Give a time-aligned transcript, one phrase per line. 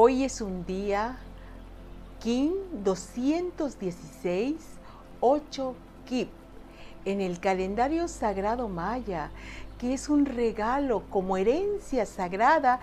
[0.00, 1.18] Hoy es un día
[2.20, 2.52] King
[2.84, 4.54] 216
[5.18, 5.74] 8
[6.08, 6.28] Kip
[7.04, 9.32] en el calendario sagrado maya,
[9.80, 12.78] que es un regalo como herencia sagrada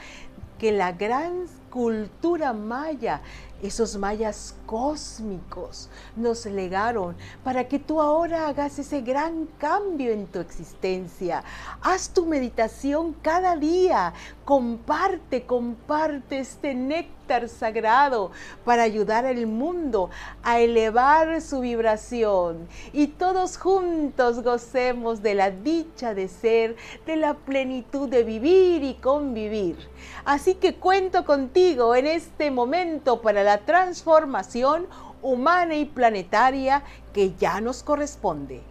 [0.59, 3.19] que la gran cultura maya
[3.61, 10.39] esos mayas cósmicos nos legaron para que tú ahora hagas ese gran cambio en tu
[10.39, 11.43] existencia.
[11.81, 14.13] Haz tu meditación cada día.
[14.43, 18.31] Comparte, comparte este néctar sagrado
[18.63, 20.11] para ayudar al mundo
[20.43, 22.67] a elevar su vibración.
[22.93, 26.75] Y todos juntos gocemos de la dicha de ser,
[27.07, 29.77] de la plenitud de vivir y convivir.
[30.25, 34.85] Así que cuento contigo en este momento para la transformación
[35.23, 38.61] humana y planetaria que ya nos corresponde.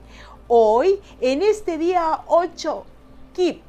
[0.47, 2.85] Hoy, en este día 8,
[3.35, 3.63] KIP,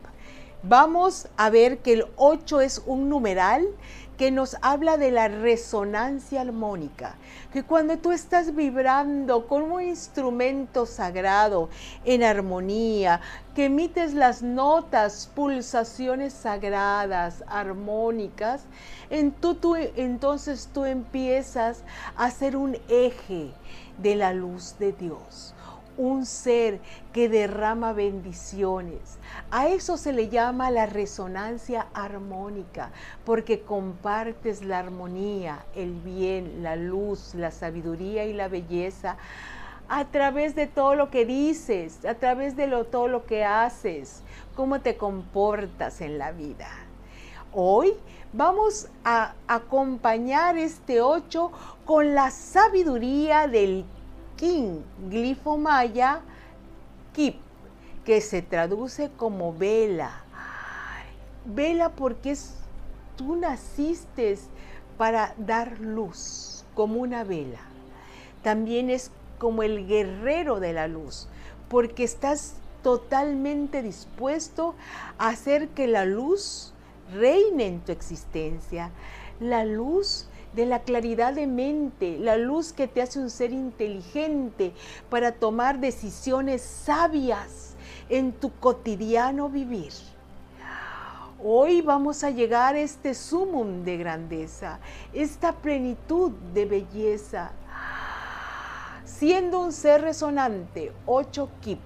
[0.68, 3.68] vamos a ver que el 8 es un numeral
[4.18, 7.16] que nos habla de la resonancia armónica,
[7.52, 11.70] que cuando tú estás vibrando con un instrumento sagrado
[12.06, 13.20] en armonía,
[13.54, 18.64] que emites las notas, pulsaciones sagradas, armónicas,
[19.10, 21.84] entonces tú empiezas
[22.16, 23.52] a ser un eje
[23.98, 25.54] de la luz de Dios
[25.98, 26.80] un ser
[27.14, 29.18] que derrama bendiciones.
[29.52, 32.92] A eso se le llama la resonancia armónica,
[33.24, 39.18] porque compartes la armonía, el bien, la luz, la sabiduría y la belleza
[39.88, 44.24] a través de todo lo que dices, a través de todo lo que haces,
[44.56, 46.68] cómo te comportas en la vida.
[47.54, 47.94] Hoy
[48.34, 51.52] vamos a acompañar este 8
[51.86, 53.86] con la sabiduría del
[54.38, 56.22] King, glifo maya,
[57.14, 57.38] Kip,
[58.04, 60.24] que se traduce como vela.
[61.46, 62.56] vela porque es,
[63.16, 64.38] tú naciste
[64.98, 67.60] para dar luz, como una vela.
[68.44, 71.28] También es como el guerrero de la luz,
[71.70, 74.76] porque estás totalmente dispuesto
[75.18, 76.74] a hacer que la luz
[77.14, 78.92] reine en tu existencia.
[79.40, 84.74] La luz de la claridad de mente, la luz que te hace un ser inteligente
[85.10, 87.76] para tomar decisiones sabias
[88.10, 89.92] en tu cotidiano vivir.
[91.44, 94.80] Hoy vamos a llegar a este sumum de grandeza,
[95.14, 97.52] esta plenitud de belleza,
[99.04, 101.80] siendo un ser resonante, 8 Kip.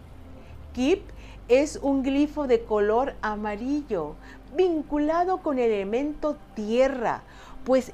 [0.74, 1.02] Kip
[1.48, 4.16] es un glifo de color amarillo
[4.56, 7.24] vinculado con el elemento tierra,
[7.66, 7.92] pues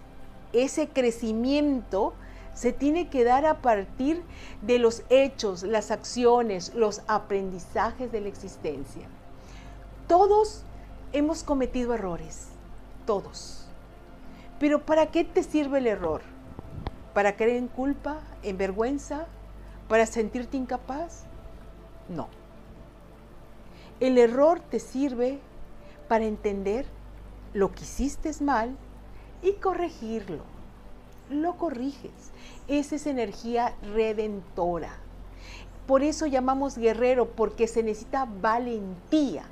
[0.64, 2.14] ese crecimiento
[2.54, 4.24] se tiene que dar a partir
[4.62, 9.08] de los hechos, las acciones, los aprendizajes de la existencia.
[10.08, 10.64] Todos
[11.12, 12.48] hemos cometido errores,
[13.06, 13.68] todos.
[14.60, 16.22] Pero ¿para qué te sirve el error?
[17.14, 19.28] ¿Para creer en culpa, en vergüenza?
[19.90, 21.24] ¿Para sentirte incapaz?
[22.08, 22.30] No.
[24.00, 25.40] El error te sirve
[26.08, 26.86] para entender
[27.54, 28.78] lo que hiciste mal
[29.46, 30.44] y corregirlo.
[31.30, 32.12] Lo corriges.
[32.68, 34.98] Esa es energía redentora.
[35.86, 39.44] Por eso llamamos guerrero, porque se necesita valentía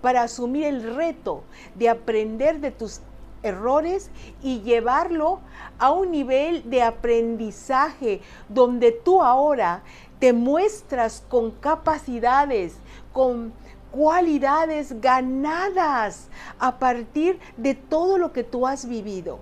[0.00, 3.00] para asumir el reto de aprender de tus
[3.42, 4.10] errores
[4.42, 5.40] y llevarlo
[5.78, 9.82] a un nivel de aprendizaje donde tú ahora
[10.20, 12.76] te muestras con capacidades,
[13.12, 13.52] con
[13.92, 19.38] cualidades ganadas a partir de todo lo que tú has vivido.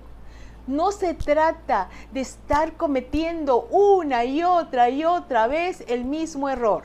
[0.67, 6.83] No se trata de estar cometiendo una y otra y otra vez el mismo error.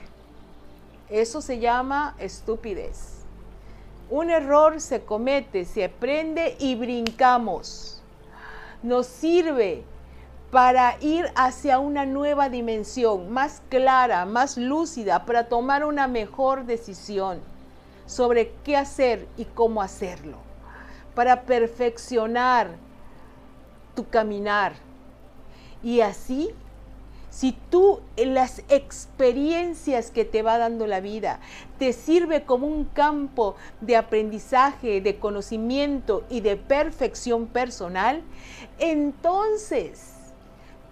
[1.11, 3.25] Eso se llama estupidez.
[4.09, 8.03] Un error se comete, se aprende y brincamos.
[8.83, 9.83] Nos sirve
[10.51, 17.41] para ir hacia una nueva dimensión, más clara, más lúcida, para tomar una mejor decisión
[18.07, 20.39] sobre qué hacer y cómo hacerlo,
[21.15, 22.71] para perfeccionar
[23.95, 24.75] tu caminar.
[25.83, 26.51] Y así,
[27.31, 31.41] si tú las experiencias que te va dando la vida
[31.79, 38.23] te sirve como un campo de aprendizaje, de conocimiento y de perfección personal,
[38.79, 40.15] entonces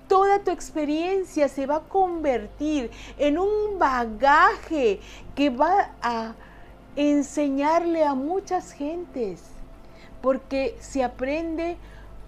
[0.06, 5.00] toda tu experiencia se va a convertir en un bagaje
[5.34, 6.34] que va a
[6.96, 9.42] enseñarle a muchas gentes,
[10.22, 11.76] porque se aprende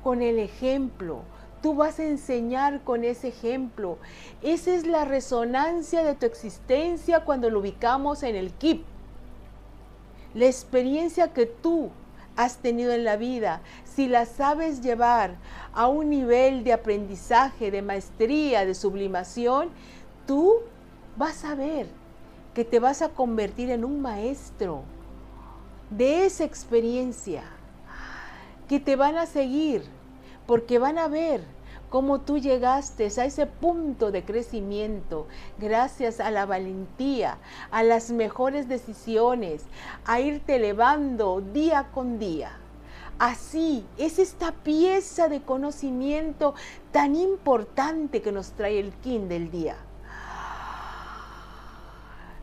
[0.02, 1.22] con el ejemplo.
[1.62, 3.98] Tú vas a enseñar con ese ejemplo.
[4.42, 8.84] Esa es la resonancia de tu existencia cuando lo ubicamos en el KIP.
[10.34, 11.90] La experiencia que tú
[12.36, 15.36] has tenido en la vida, si las sabes llevar
[15.72, 19.70] a un nivel de aprendizaje, de maestría, de sublimación,
[20.26, 20.56] tú
[21.16, 21.86] vas a ver
[22.56, 24.80] que te vas a convertir en un maestro
[25.90, 27.42] de esa experiencia,
[28.66, 29.84] que te van a seguir,
[30.46, 31.42] porque van a ver
[31.90, 35.26] cómo tú llegaste a ese punto de crecimiento
[35.58, 37.36] gracias a la valentía,
[37.70, 39.64] a las mejores decisiones,
[40.06, 42.52] a irte elevando día con día.
[43.18, 46.54] Así es esta pieza de conocimiento
[46.90, 49.76] tan importante que nos trae el King del día.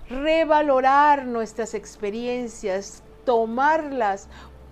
[0.09, 4.27] Revalorar nuestras experiencias, tomarlas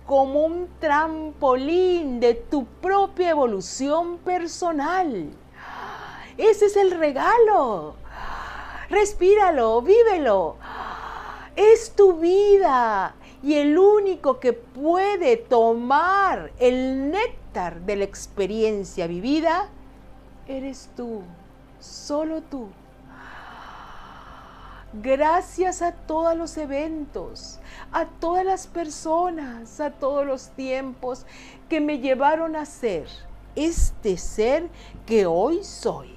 [0.06, 5.30] como un trampolín de tu propia evolución personal.
[6.36, 7.94] Ese es el regalo.
[8.90, 10.56] Respíralo, vívelo.
[11.56, 19.68] Es tu vida y el único que puede tomar el néctar de la experiencia vivida
[20.46, 21.22] eres tú,
[21.80, 22.68] solo tú.
[24.94, 27.58] Gracias a todos los eventos,
[27.92, 31.24] a todas las personas, a todos los tiempos
[31.70, 33.06] que me llevaron a ser
[33.56, 34.68] este ser
[35.06, 36.14] que hoy soy.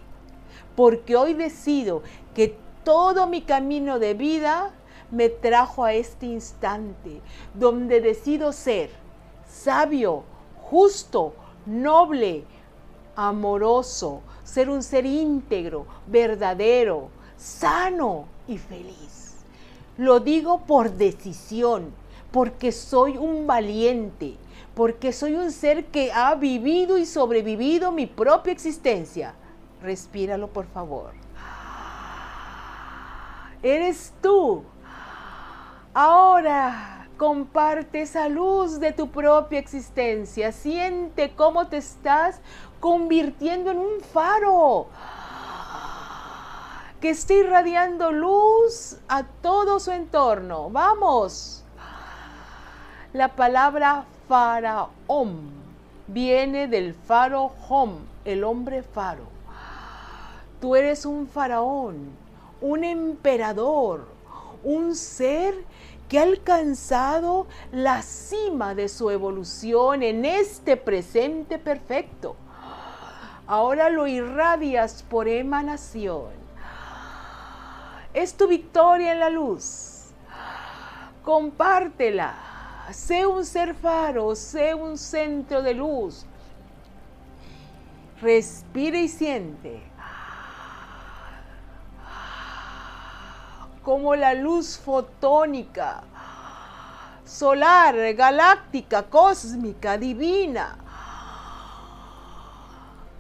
[0.75, 4.74] Porque hoy decido que todo mi camino de vida
[5.10, 7.22] me trajo a este instante
[7.54, 8.89] donde decido ser
[9.48, 10.24] sabio,
[10.62, 11.33] justo,
[11.66, 12.44] noble,
[13.16, 17.07] amoroso, ser un ser íntegro, verdadero,
[17.38, 19.36] sano y feliz.
[19.98, 21.94] Lo digo por decisión,
[22.32, 24.36] porque soy un valiente,
[24.74, 29.34] porque soy un ser que ha vivido y sobrevivido mi propia existencia.
[29.82, 31.12] Respíralo, por favor.
[33.64, 34.64] Eres tú.
[35.94, 40.52] Ahora comparte esa luz de tu propia existencia.
[40.52, 42.42] Siente cómo te estás
[42.82, 44.88] convirtiendo en un faro
[47.00, 50.70] que esté irradiando luz a todo su entorno.
[50.70, 51.64] Vamos.
[53.14, 55.52] La palabra faraón
[56.08, 59.24] viene del faro hom, el hombre faro.
[60.60, 62.12] Tú eres un faraón,
[62.62, 64.08] un emperador,
[64.64, 65.54] un ser
[66.10, 72.36] que ha alcanzado la cima de su evolución en este presente perfecto.
[73.48, 76.45] Ahora lo irradias por emanación
[78.16, 80.06] es tu victoria en la luz.
[81.22, 82.34] Compártela.
[82.92, 86.26] Sé un ser faro, sé un centro de luz.
[88.22, 89.84] Respira y siente.
[93.84, 96.04] Como la luz fotónica,
[97.26, 100.78] solar, galáctica, cósmica, divina,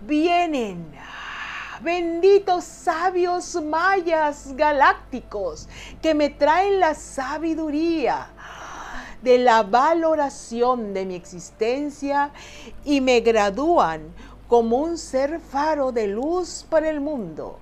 [0.01, 0.91] vienen
[1.85, 5.69] benditos sabios mayas galácticos
[6.01, 8.27] que me traen la sabiduría
[9.21, 12.31] de la valoración de mi existencia
[12.83, 14.01] y me gradúan
[14.47, 17.59] como un ser faro de luz para el mundo.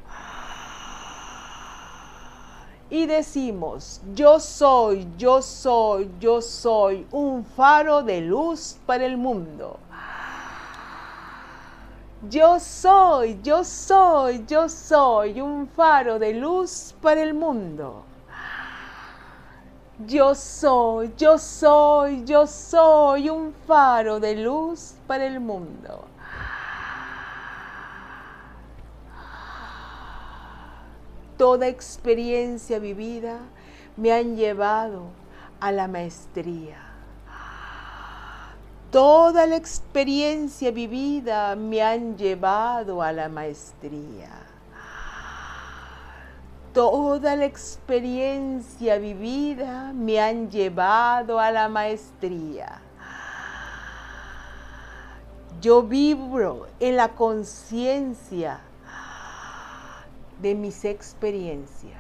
[2.90, 9.80] Y decimos, yo soy, yo soy, yo soy un faro de luz para el mundo.
[12.30, 18.06] Yo soy, yo soy, yo soy un faro de luz para el mundo.
[20.08, 26.06] Yo soy, yo soy, yo soy un faro de luz para el mundo.
[31.38, 33.38] Toda experiencia vivida
[33.98, 35.08] me han llevado
[35.60, 36.93] a la maestría
[38.94, 44.30] Toda la experiencia vivida me han llevado a la maestría.
[46.76, 52.82] Toda la experiencia vivida me han llevado a la maestría.
[55.60, 58.60] Yo vibro en la conciencia
[60.40, 61.98] de mis experiencias.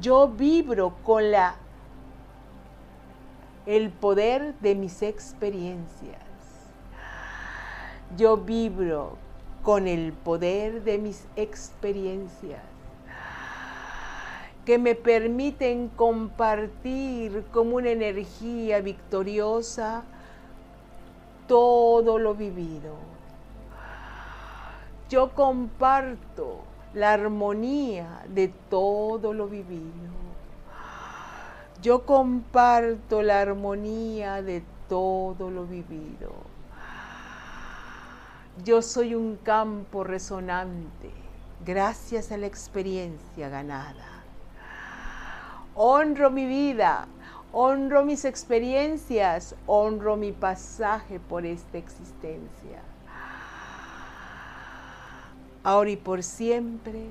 [0.00, 1.56] Yo vibro con la
[3.66, 6.22] el poder de mis experiencias.
[8.16, 9.16] Yo vibro
[9.62, 12.62] con el poder de mis experiencias
[14.64, 20.04] que me permiten compartir como una energía victoriosa
[21.46, 22.94] todo lo vivido.
[25.08, 26.60] Yo comparto
[26.94, 30.29] la armonía de todo lo vivido
[31.82, 36.32] Yo comparto la armonía de todo lo vivido.
[38.64, 41.10] Yo soy un campo resonante
[41.64, 44.24] gracias a la experiencia ganada.
[45.74, 47.06] Honro mi vida,
[47.52, 52.82] honro mis experiencias, honro mi pasaje por esta existencia.
[55.62, 57.06] Ahora y por siempre,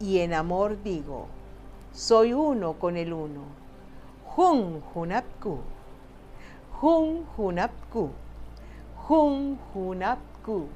[0.00, 1.28] y en amor digo,
[1.94, 3.42] soy uno con el uno.
[4.34, 5.60] Jun Junapku.
[6.80, 8.10] Jun Junapku.
[9.06, 10.68] Jun Junapku.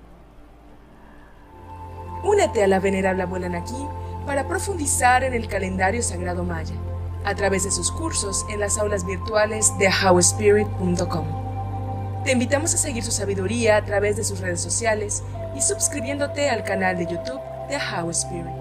[2.23, 3.87] Únete a la venerable abuela Naki
[4.27, 6.75] para profundizar en el calendario sagrado maya
[7.25, 11.27] a través de sus cursos en las aulas virtuales de howspirit.com.
[12.25, 15.23] Te invitamos a seguir su sabiduría a través de sus redes sociales
[15.57, 18.58] y suscribiéndote al canal de YouTube de How Spirit.